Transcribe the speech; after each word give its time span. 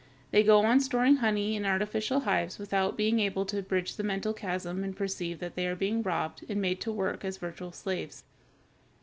They 0.31 0.41
go 0.41 0.61
on 0.65 0.79
storing 0.79 1.17
honey 1.17 1.55
in 1.55 1.63
artificial 1.63 2.21
hives 2.21 2.57
without 2.57 2.97
being 2.97 3.19
able 3.19 3.45
to 3.45 3.61
bridge 3.61 3.97
the 3.97 4.03
mental 4.03 4.33
chasm 4.33 4.83
and 4.83 4.97
perceive 4.97 5.37
that 5.41 5.53
they 5.53 5.67
are 5.67 5.75
being 5.75 6.01
robbed 6.01 6.43
and 6.49 6.59
made 6.59 6.81
to 6.81 6.91
work 6.91 7.23
as 7.23 7.37
virtual 7.37 7.71
slaves. 7.71 8.23